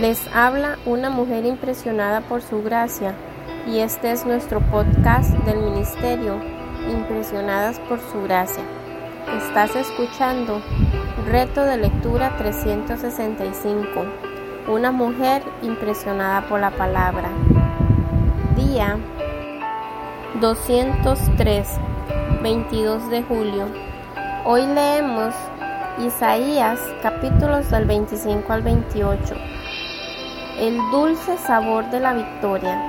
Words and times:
Les 0.00 0.20
habla 0.34 0.76
una 0.84 1.08
mujer 1.08 1.46
impresionada 1.46 2.20
por 2.20 2.42
su 2.42 2.62
gracia 2.62 3.14
y 3.66 3.78
este 3.78 4.10
es 4.12 4.26
nuestro 4.26 4.60
podcast 4.60 5.30
del 5.46 5.56
ministerio 5.56 6.38
Impresionadas 6.92 7.80
por 7.80 7.98
su 8.12 8.22
gracia. 8.24 8.62
Estás 9.38 9.74
escuchando 9.74 10.60
Reto 11.30 11.62
de 11.62 11.78
Lectura 11.78 12.36
365. 12.36 14.04
Una 14.68 14.92
mujer 14.92 15.42
impresionada 15.62 16.46
por 16.46 16.60
la 16.60 16.72
palabra. 16.72 17.30
Día 18.54 18.98
203, 20.42 21.68
22 22.42 23.08
de 23.08 23.22
julio. 23.22 23.64
Hoy 24.44 24.60
leemos 24.66 25.34
Isaías 26.06 26.80
capítulos 27.02 27.70
del 27.70 27.86
25 27.86 28.52
al 28.52 28.60
28 28.60 29.55
el 30.58 30.78
dulce 30.90 31.36
sabor 31.36 31.90
de 31.90 32.00
la 32.00 32.14
victoria. 32.14 32.80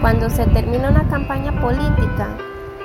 Cuando 0.00 0.30
se 0.30 0.46
termina 0.46 0.90
una 0.90 1.08
campaña 1.08 1.60
política, 1.60 2.28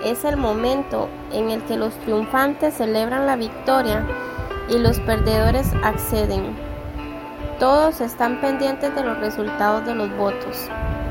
es 0.04 0.26
el 0.26 0.36
momento 0.36 1.10
en 1.32 1.52
el 1.52 1.62
que 1.64 1.78
los 1.78 1.94
triunfantes 2.00 2.74
celebran 2.74 3.28
la 3.28 3.36
victoria 3.36 4.04
y 4.68 4.80
los 4.80 5.00
perdedores 5.02 5.72
acceden. 5.84 6.56
Todos 7.60 8.02
están 8.02 8.42
pendientes 8.42 8.96
de 8.96 9.04
los 9.04 9.20
resultados 9.20 9.86
de 9.86 9.94
los 9.94 10.10
votos. 10.18 10.68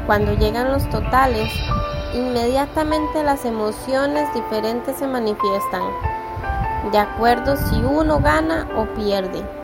Cuando 0.07 0.33
llegan 0.33 0.73
los 0.73 0.89
totales, 0.91 1.53
inmediatamente 2.15 3.23
las 3.23 3.45
emociones 3.45 4.29
diferentes 4.35 4.97
se 4.97 5.07
manifiestan, 5.07 5.83
de 6.91 6.99
acuerdo 6.99 7.57
si 7.57 7.77
uno 7.77 8.19
gana 8.19 8.67
o 8.77 8.87
pierde. 8.97 9.62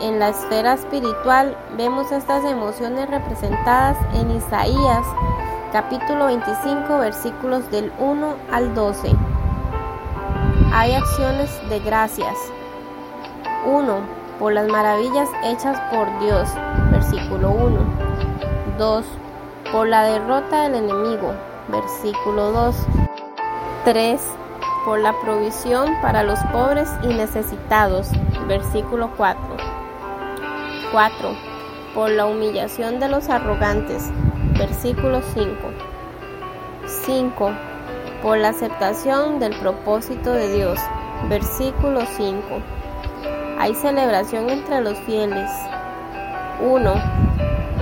En 0.00 0.18
la 0.18 0.28
esfera 0.28 0.74
espiritual 0.74 1.56
vemos 1.76 2.12
estas 2.12 2.44
emociones 2.44 3.08
representadas 3.08 3.96
en 4.14 4.30
Isaías 4.30 5.06
capítulo 5.72 6.26
25 6.26 6.98
versículos 6.98 7.70
del 7.70 7.90
1 7.98 8.34
al 8.52 8.74
12. 8.74 9.10
Hay 10.74 10.92
acciones 10.92 11.50
de 11.70 11.80
gracias. 11.80 12.36
1. 13.64 14.00
Por 14.38 14.52
las 14.52 14.68
maravillas 14.68 15.30
hechas 15.44 15.80
por 15.90 16.06
Dios. 16.20 16.46
Versículo 16.90 17.50
1. 17.50 17.78
2. 18.76 19.04
Por 19.72 19.88
la 19.88 20.02
derrota 20.02 20.64
del 20.64 20.74
enemigo. 20.74 21.32
Versículo 21.68 22.52
2. 22.52 22.76
3. 23.84 24.20
Por 24.84 25.00
la 25.00 25.14
provisión 25.22 25.96
para 26.02 26.22
los 26.22 26.38
pobres 26.52 26.90
y 27.02 27.08
necesitados. 27.08 28.10
Versículo 28.46 29.10
4. 29.16 29.55
4. 30.92 31.34
Por 31.94 32.10
la 32.10 32.26
humillación 32.26 33.00
de 33.00 33.08
los 33.08 33.28
arrogantes. 33.28 34.10
Versículo 34.58 35.20
5. 35.34 35.50
5. 36.86 37.50
Por 38.22 38.38
la 38.38 38.50
aceptación 38.50 39.38
del 39.38 39.58
propósito 39.58 40.32
de 40.32 40.54
Dios. 40.54 40.78
Versículo 41.28 42.02
5. 42.06 42.42
Hay 43.58 43.74
celebración 43.74 44.50
entre 44.50 44.80
los 44.80 44.98
fieles. 45.00 45.50
1. 46.60 46.94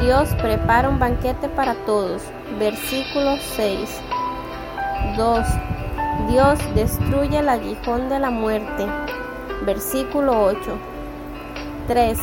Dios 0.02 0.28
prepara 0.40 0.88
un 0.88 0.98
banquete 0.98 1.48
para 1.48 1.74
todos. 1.86 2.22
Versículo 2.58 3.36
6. 3.38 4.00
2. 5.16 5.46
Dios 6.28 6.58
destruye 6.74 7.38
el 7.38 7.48
aguijón 7.48 8.08
de 8.08 8.18
la 8.18 8.30
muerte. 8.30 8.86
Versículo 9.64 10.44
8. 10.44 10.58
3. 11.88 12.18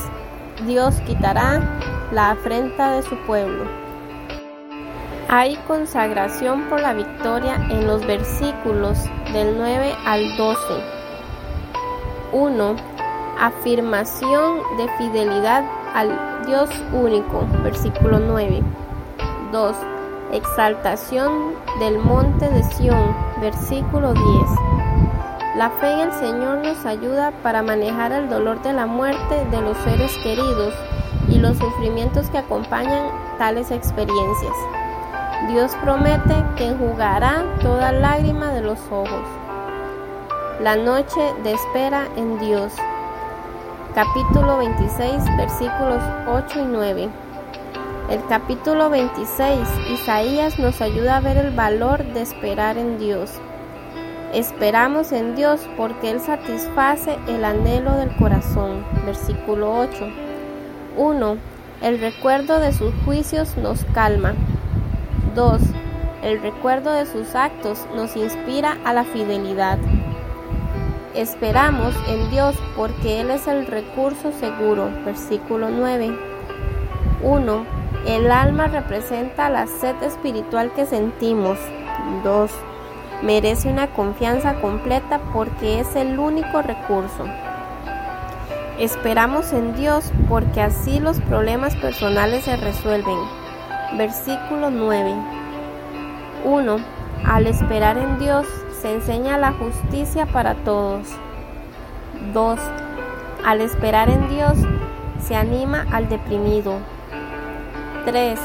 Dios 0.66 0.96
quitará 1.08 1.60
la 2.12 2.32
afrenta 2.32 2.94
de 2.94 3.02
su 3.04 3.16
pueblo. 3.26 3.66
Hay 5.28 5.56
consagración 5.68 6.70
por 6.70 6.82
la 6.82 6.94
victoria 6.94 7.56
en 7.70 7.88
los 7.88 8.06
versículos 8.06 9.00
del 9.34 9.58
9 9.58 9.96
al 10.06 10.38
12. 10.38 10.60
1. 12.34 12.76
Afirmación 13.40 14.60
de 14.78 14.88
fidelidad 14.98 15.64
al 15.96 16.46
Dios 16.46 16.70
único, 16.94 17.48
versículo 17.64 18.20
9. 18.20 18.62
2. 19.52 19.76
Exaltación 20.34 21.54
del 21.80 21.98
monte 21.98 22.50
de 22.50 22.64
Sión, 22.64 23.16
versículo 23.42 24.14
10. 24.14 24.81
La 25.56 25.70
fe 25.70 25.92
en 25.92 26.00
el 26.00 26.14
Señor 26.14 26.60
nos 26.60 26.86
ayuda 26.86 27.32
para 27.44 27.62
manejar 27.62 28.14
el 28.14 28.30
dolor 28.30 28.62
de 28.62 28.72
la 28.72 28.86
muerte 28.86 29.46
de 29.52 29.62
los 29.62 29.78
seres 29.80 30.18
queridos 30.24 30.74
y 31.28 31.40
los 31.40 31.58
sufrimientos 31.58 32.30
que 32.30 32.38
acompañan 32.38 33.10
tales 33.38 33.70
experiencias. 33.70 34.54
Dios 35.50 35.76
promete 35.84 36.36
que 36.56 36.68
enjugará 36.68 37.44
toda 37.62 37.92
lágrima 37.92 38.54
de 38.54 38.62
los 38.62 38.80
ojos. 38.90 39.28
La 40.62 40.78
noche 40.78 41.20
de 41.44 41.52
espera 41.52 42.08
en 42.16 42.40
Dios. 42.40 42.72
Capítulo 43.94 44.60
26, 44.60 45.36
versículos 45.36 46.02
8 46.28 46.62
y 46.62 46.66
9. 46.66 47.10
El 48.10 48.26
capítulo 48.30 48.90
26, 48.90 49.60
Isaías 49.90 50.58
nos 50.60 50.80
ayuda 50.80 51.18
a 51.18 51.20
ver 51.20 51.36
el 51.36 51.52
valor 51.54 52.06
de 52.06 52.22
esperar 52.22 52.78
en 52.78 52.98
Dios. 52.98 53.42
Esperamos 54.34 55.12
en 55.12 55.36
Dios 55.36 55.60
porque 55.76 56.10
Él 56.10 56.22
satisface 56.22 57.18
el 57.28 57.44
anhelo 57.44 57.98
del 57.98 58.16
corazón. 58.16 58.86
Versículo 59.06 59.78
8. 59.78 60.08
1. 60.96 61.38
El 61.82 62.00
recuerdo 62.00 62.62
de 62.62 62.72
sus 62.72 62.94
juicios 63.04 63.58
nos 63.58 63.84
calma. 63.94 64.34
2. 65.36 65.62
El 66.24 66.42
recuerdo 66.42 66.94
de 66.94 67.06
sus 67.08 67.36
actos 67.36 67.86
nos 67.94 68.16
inspira 68.16 68.78
a 68.86 68.94
la 68.94 69.04
fidelidad. 69.04 69.80
Esperamos 71.14 71.94
en 72.08 72.30
Dios 72.30 72.56
porque 72.78 73.20
Él 73.20 73.32
es 73.32 73.48
el 73.48 73.68
recurso 73.68 74.32
seguro. 74.32 74.90
Versículo 75.04 75.70
9. 75.70 76.18
1. 77.22 77.66
El 78.08 78.32
alma 78.32 78.68
representa 78.68 79.50
la 79.50 79.68
sed 79.68 80.02
espiritual 80.04 80.72
que 80.74 80.86
sentimos. 80.86 81.60
2 82.24 82.50
merece 83.22 83.70
una 83.70 83.88
confianza 83.88 84.56
completa 84.56 85.20
porque 85.34 85.80
es 85.80 85.96
el 85.96 86.18
único 86.20 86.62
recurso. 86.62 87.26
Esperamos 88.80 89.54
en 89.54 89.76
Dios 89.76 90.12
porque 90.28 90.62
así 90.62 91.00
los 91.00 91.22
problemas 91.22 91.76
personales 91.76 92.46
se 92.46 92.56
resuelven. 92.58 93.18
Versículo 93.98 94.72
9. 94.72 95.14
1. 96.44 96.78
Al 97.26 97.46
esperar 97.46 97.98
en 97.98 98.18
Dios 98.18 98.48
se 98.82 98.96
enseña 98.96 99.38
la 99.38 99.52
justicia 99.52 100.26
para 100.26 100.56
todos. 100.56 101.08
2. 102.34 102.60
Al 103.46 103.62
esperar 103.62 104.10
en 104.10 104.30
Dios 104.30 104.58
se 105.24 105.36
anima 105.36 105.86
al 105.92 106.10
deprimido. 106.10 106.80
3. 108.06 108.40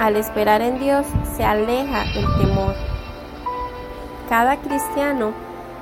Al 0.00 0.16
esperar 0.16 0.62
en 0.62 0.78
Dios 0.78 1.06
se 1.36 1.44
aleja 1.44 2.04
el 2.04 2.26
temor. 2.38 2.95
Cada 4.28 4.56
cristiano 4.56 5.30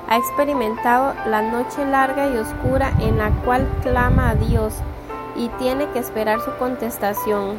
ha 0.07 0.17
experimentado 0.17 1.15
la 1.27 1.41
noche 1.41 1.83
larga 1.83 2.27
y 2.27 2.37
oscura 2.37 2.91
en 2.99 3.17
la 3.17 3.31
cual 3.43 3.67
clama 3.81 4.29
a 4.29 4.35
Dios 4.35 4.75
y 5.35 5.49
tiene 5.57 5.89
que 5.89 5.99
esperar 5.99 6.39
su 6.41 6.55
contestación. 6.57 7.57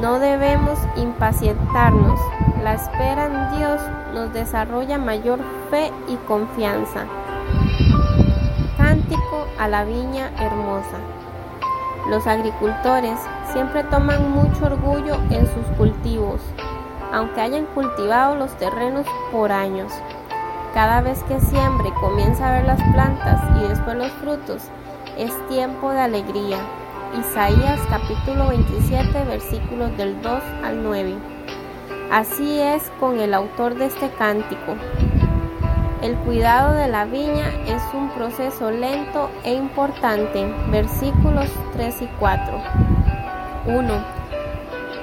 No 0.00 0.18
debemos 0.18 0.78
impacientarnos. 0.96 2.18
La 2.62 2.74
espera 2.74 3.26
en 3.26 3.58
Dios 3.58 3.82
nos 4.14 4.32
desarrolla 4.32 4.96
mayor 4.96 5.40
fe 5.68 5.92
y 6.08 6.16
confianza. 6.26 7.04
Cántico 8.78 9.46
a 9.58 9.68
la 9.68 9.84
viña 9.84 10.30
hermosa. 10.38 10.96
Los 12.08 12.26
agricultores 12.26 13.18
siempre 13.52 13.84
toman 13.84 14.30
mucho 14.30 14.64
orgullo 14.64 15.16
en 15.30 15.46
sus 15.46 15.66
cultivos 15.76 16.40
aunque 17.12 17.40
hayan 17.40 17.66
cultivado 17.66 18.36
los 18.36 18.50
terrenos 18.56 19.06
por 19.32 19.52
años. 19.52 19.92
Cada 20.74 21.00
vez 21.00 21.22
que 21.24 21.40
siembre 21.40 21.92
comienza 22.00 22.48
a 22.48 22.52
ver 22.52 22.66
las 22.66 22.82
plantas 22.92 23.40
y 23.58 23.68
después 23.68 23.96
los 23.96 24.12
frutos, 24.12 24.62
es 25.16 25.32
tiempo 25.48 25.90
de 25.90 26.00
alegría. 26.00 26.58
Isaías 27.18 27.80
capítulo 27.88 28.48
27 28.48 29.24
versículos 29.24 29.96
del 29.96 30.20
2 30.20 30.42
al 30.62 30.82
9. 30.82 31.14
Así 32.10 32.60
es 32.60 32.90
con 33.00 33.18
el 33.18 33.34
autor 33.34 33.74
de 33.74 33.86
este 33.86 34.10
cántico. 34.10 34.76
El 36.02 36.14
cuidado 36.18 36.74
de 36.74 36.88
la 36.88 37.06
viña 37.06 37.48
es 37.66 37.82
un 37.92 38.10
proceso 38.10 38.70
lento 38.70 39.30
e 39.42 39.54
importante. 39.54 40.54
Versículos 40.70 41.48
3 41.72 42.02
y 42.02 42.06
4. 42.18 42.62
1 43.66 44.17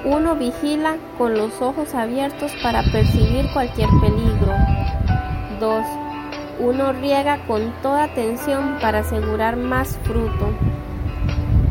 uno 0.06 0.36
vigila 0.36 0.98
con 1.18 1.36
los 1.36 1.60
ojos 1.60 1.92
abiertos 1.92 2.52
para 2.62 2.84
percibir 2.92 3.50
cualquier 3.52 3.88
peligro. 4.00 4.54
2. 5.58 5.84
Uno 6.60 6.92
riega 6.92 7.44
con 7.48 7.72
toda 7.82 8.04
atención 8.04 8.78
para 8.80 9.00
asegurar 9.00 9.56
más 9.56 9.98
fruto. 10.04 10.50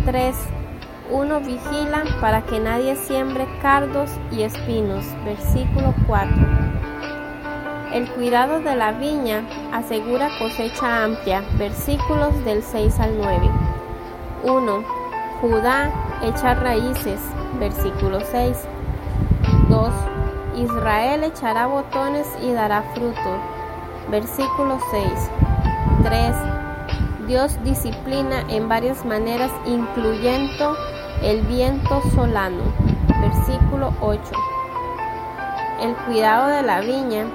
3. 0.05 0.35
uno 1.11 1.39
vigila 1.39 2.03
para 2.19 2.41
que 2.41 2.59
nadie 2.59 2.97
siembre 2.97 3.47
cardos 3.61 4.11
y 4.33 4.41
espinos. 4.41 5.05
Versículo 5.23 5.93
4. 6.05 6.35
El 7.93 8.09
cuidado 8.09 8.59
de 8.59 8.75
la 8.75 8.91
viña 8.91 9.43
asegura 9.71 10.27
cosecha 10.39 11.05
amplia. 11.05 11.41
Versículos 11.57 12.43
del 12.43 12.61
6 12.63 12.99
al 12.99 13.17
9. 13.17 13.49
1. 14.43 14.83
Judá 15.39 15.89
echa 16.21 16.53
raíces. 16.55 17.21
Versículo 17.59 18.19
6. 18.19 18.57
2. 19.69 19.89
Israel 20.57 21.23
echará 21.23 21.67
botones 21.67 22.27
y 22.41 22.51
dará 22.53 22.83
fruto. 22.93 23.39
Versículo 24.09 24.79
6. 24.91 25.03
3. 26.03 26.35
Dios 27.27 27.57
disciplina 27.63 28.43
en 28.49 28.69
varias 28.69 29.03
maneras, 29.05 29.51
incluyendo 29.65 30.75
el 31.23 31.41
viento 31.43 32.01
solano. 32.13 32.63
Versículo 33.21 33.93
8. 34.01 34.21
El 35.81 35.95
cuidado 36.05 36.47
de 36.47 36.61
la 36.61 36.81
viña 36.81 37.25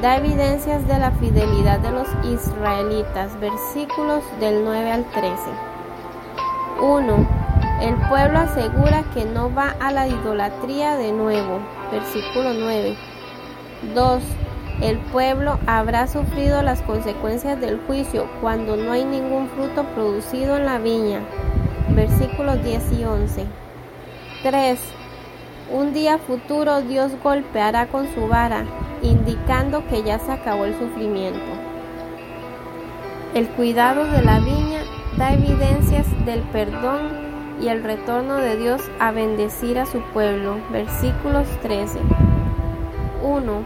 da 0.00 0.16
evidencias 0.16 0.86
de 0.86 0.98
la 0.98 1.10
fidelidad 1.12 1.80
de 1.80 1.90
los 1.90 2.08
israelitas. 2.24 3.38
Versículos 3.40 4.24
del 4.40 4.64
9 4.64 4.92
al 4.92 5.04
13. 5.04 5.36
1. 6.80 7.35
El 7.80 7.94
pueblo 8.08 8.38
asegura 8.38 9.04
que 9.12 9.26
no 9.26 9.52
va 9.52 9.76
a 9.80 9.92
la 9.92 10.08
idolatría 10.08 10.96
de 10.96 11.12
nuevo. 11.12 11.60
Versículo 11.92 12.54
9. 12.54 12.96
2. 13.94 14.22
El 14.80 14.98
pueblo 14.98 15.58
habrá 15.66 16.06
sufrido 16.06 16.62
las 16.62 16.80
consecuencias 16.80 17.60
del 17.60 17.78
juicio 17.86 18.28
cuando 18.40 18.76
no 18.76 18.92
hay 18.92 19.04
ningún 19.04 19.48
fruto 19.50 19.84
producido 19.94 20.56
en 20.56 20.64
la 20.64 20.78
viña. 20.78 21.20
Versículos 21.90 22.64
10 22.64 22.92
y 22.98 23.04
11. 23.04 23.44
3. 24.42 24.80
Un 25.70 25.92
día 25.92 26.16
futuro 26.16 26.80
Dios 26.80 27.12
golpeará 27.22 27.88
con 27.88 28.06
su 28.14 28.26
vara, 28.26 28.64
indicando 29.02 29.86
que 29.88 30.02
ya 30.02 30.18
se 30.18 30.32
acabó 30.32 30.64
el 30.64 30.78
sufrimiento. 30.78 31.44
El 33.34 33.48
cuidado 33.48 34.06
de 34.06 34.22
la 34.22 34.38
viña 34.38 34.80
da 35.18 35.34
evidencias 35.34 36.06
del 36.24 36.40
perdón 36.40 37.25
y 37.60 37.68
el 37.68 37.82
retorno 37.82 38.36
de 38.36 38.56
Dios 38.56 38.82
a 38.98 39.10
bendecir 39.12 39.78
a 39.78 39.86
su 39.86 40.00
pueblo. 40.12 40.58
Versículos 40.70 41.46
13. 41.62 42.00
1. 43.22 43.62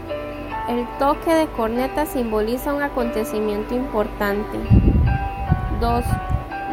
El 0.69 0.87
toque 0.99 1.33
de 1.33 1.47
corneta 1.47 2.05
simboliza 2.05 2.73
un 2.73 2.81
acontecimiento 2.81 3.75
importante. 3.75 4.57
2. 5.79 6.05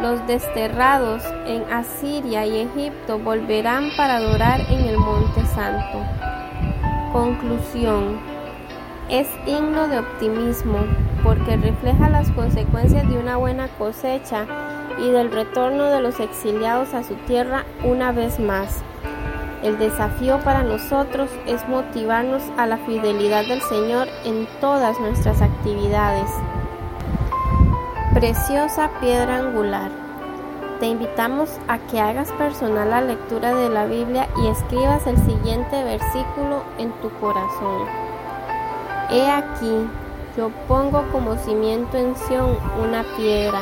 Los 0.01 0.25
desterrados 0.27 1.23
en 1.45 1.63
Asiria 1.71 2.45
y 2.45 2.61
Egipto 2.61 3.19
volverán 3.19 3.89
para 3.97 4.17
adorar 4.17 4.61
en 4.69 4.85
el 4.85 4.97
Monte 4.97 5.45
Santo. 5.47 5.99
Conclusión. 7.11 8.19
Es 9.09 9.27
himno 9.45 9.87
de 9.87 9.99
optimismo 9.99 10.77
porque 11.23 11.57
refleja 11.57 12.07
las 12.09 12.31
consecuencias 12.31 13.09
de 13.09 13.17
una 13.17 13.35
buena 13.37 13.67
cosecha 13.67 14.45
y 15.01 15.09
del 15.11 15.31
retorno 15.31 15.85
de 15.85 16.01
los 16.01 16.19
exiliados 16.19 16.93
a 16.93 17.03
su 17.03 17.15
tierra 17.15 17.65
una 17.83 18.11
vez 18.11 18.39
más. 18.39 18.83
El 19.63 19.77
desafío 19.77 20.39
para 20.39 20.63
nosotros 20.63 21.29
es 21.45 21.67
motivarnos 21.67 22.41
a 22.57 22.65
la 22.65 22.77
fidelidad 22.77 23.45
del 23.45 23.61
Señor 23.61 24.07
en 24.23 24.47
todas 24.61 24.99
nuestras 24.99 25.41
actividades. 25.41 26.29
Preciosa 28.13 28.89
piedra 29.01 29.37
angular. 29.37 29.91
Te 30.79 30.87
invitamos 30.87 31.49
a 31.67 31.77
que 31.77 31.99
hagas 31.99 32.31
personal 32.33 32.89
la 32.89 33.01
lectura 33.01 33.53
de 33.53 33.69
la 33.69 33.85
Biblia 33.85 34.29
y 34.41 34.47
escribas 34.47 35.05
el 35.07 35.17
siguiente 35.17 35.83
versículo 35.83 36.63
en 36.77 36.91
tu 37.01 37.09
corazón. 37.19 37.85
He 39.11 39.29
aquí, 39.29 39.89
yo 40.37 40.51
pongo 40.69 41.03
como 41.11 41.35
cimiento 41.35 41.97
en 41.97 42.15
Sión 42.15 42.57
una 42.81 43.03
piedra, 43.17 43.59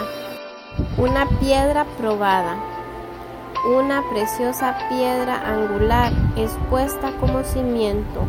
una 0.97 1.27
piedra 1.39 1.85
probada 1.97 2.57
una 3.65 4.01
preciosa 4.09 4.77
piedra 4.87 5.41
angular 5.45 6.13
expuesta 6.37 7.11
como 7.19 7.43
cimiento. 7.43 8.21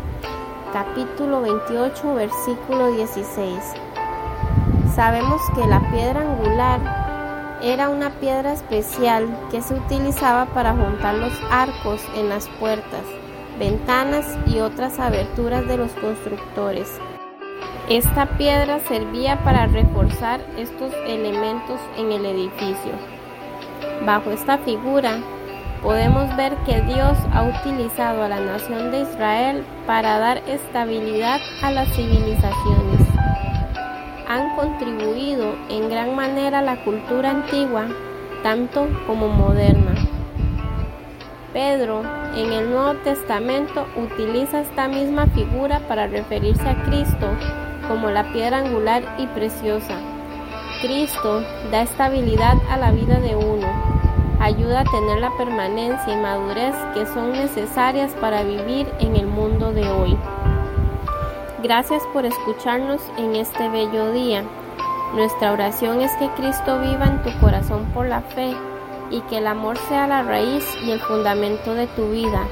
Capítulo 0.73 1.41
28, 1.41 2.13
versículo 2.13 2.91
16. 2.91 3.55
Sabemos 4.93 5.41
que 5.55 5.65
la 5.65 5.79
piedra 5.91 6.21
angular 6.21 7.59
era 7.61 7.89
una 7.89 8.09
piedra 8.09 8.51
especial 8.53 9.29
que 9.49 9.61
se 9.61 9.75
utilizaba 9.75 10.47
para 10.47 10.73
juntar 10.73 11.15
los 11.15 11.33
arcos 11.49 12.01
en 12.15 12.27
las 12.27 12.47
puertas, 12.59 13.03
ventanas 13.57 14.37
y 14.45 14.59
otras 14.59 14.99
aberturas 14.99 15.65
de 15.67 15.77
los 15.77 15.91
constructores. 15.93 16.99
Esta 17.89 18.27
piedra 18.37 18.77
servía 18.87 19.43
para 19.43 19.65
reforzar 19.65 20.41
estos 20.59 20.93
elementos 21.07 21.79
en 21.97 22.11
el 22.11 22.23
edificio. 22.23 22.91
Bajo 24.05 24.29
esta 24.29 24.59
figura 24.59 25.17
podemos 25.81 26.35
ver 26.37 26.55
que 26.67 26.81
Dios 26.81 27.17
ha 27.33 27.45
utilizado 27.45 28.21
a 28.21 28.29
la 28.29 28.41
nación 28.41 28.91
de 28.91 29.01
Israel 29.01 29.65
para 29.87 30.19
dar 30.19 30.37
estabilidad 30.47 31.39
a 31.63 31.71
las 31.71 31.87
civilizaciones. 31.95 33.07
Han 34.27 34.55
contribuido 34.55 35.55
en 35.71 35.89
gran 35.89 36.15
manera 36.15 36.59
a 36.59 36.61
la 36.61 36.83
cultura 36.83 37.31
antigua, 37.31 37.87
tanto 38.43 38.87
como 39.07 39.29
moderna. 39.29 39.95
Pedro 41.53 42.03
en 42.35 42.53
el 42.53 42.69
Nuevo 42.69 42.93
Testamento 43.03 43.87
utiliza 43.97 44.61
esta 44.61 44.87
misma 44.87 45.25
figura 45.25 45.79
para 45.87 46.05
referirse 46.05 46.69
a 46.69 46.83
Cristo 46.83 47.31
como 47.89 48.09
la 48.09 48.31
piedra 48.31 48.59
angular 48.59 49.03
y 49.17 49.27
preciosa. 49.27 49.95
Cristo 50.81 51.41
da 51.71 51.81
estabilidad 51.81 52.55
a 52.69 52.77
la 52.77 52.91
vida 52.91 53.19
de 53.19 53.35
uno, 53.35 53.67
ayuda 54.39 54.81
a 54.81 54.85
tener 54.85 55.19
la 55.19 55.31
permanencia 55.37 56.13
y 56.13 56.21
madurez 56.21 56.75
que 56.93 57.05
son 57.07 57.33
necesarias 57.33 58.11
para 58.21 58.43
vivir 58.43 58.87
en 58.99 59.17
el 59.17 59.27
mundo 59.27 59.73
de 59.73 59.89
hoy. 59.89 60.15
Gracias 61.61 62.03
por 62.13 62.25
escucharnos 62.25 63.01
en 63.17 63.35
este 63.35 63.67
bello 63.67 64.13
día. 64.13 64.43
Nuestra 65.15 65.51
oración 65.51 66.01
es 66.01 66.11
que 66.17 66.29
Cristo 66.37 66.79
viva 66.79 67.05
en 67.07 67.23
tu 67.23 67.37
corazón 67.39 67.83
por 67.93 68.05
la 68.05 68.21
fe 68.21 68.55
y 69.09 69.21
que 69.21 69.39
el 69.39 69.47
amor 69.47 69.77
sea 69.89 70.07
la 70.07 70.21
raíz 70.21 70.63
y 70.85 70.91
el 70.91 70.99
fundamento 71.01 71.73
de 71.73 71.87
tu 71.87 72.11
vida 72.11 72.47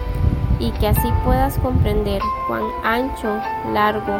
y 0.59 0.71
que 0.71 0.87
así 0.87 1.07
puedas 1.23 1.57
comprender 1.59 2.21
cuán 2.47 2.63
ancho, 2.83 3.39
largo, 3.71 4.19